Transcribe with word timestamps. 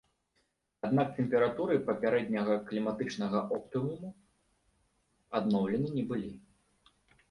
Аднак 0.87 1.11
тэмпературы 1.17 1.75
папярэдняга 1.91 2.57
кліматычнага 2.71 3.39
оптымуму 3.61 4.09
адноўлены 5.41 5.97
не 6.01 6.13
былі. 6.13 6.39